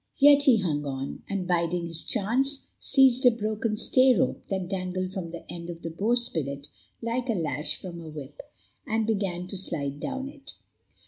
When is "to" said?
9.45-9.57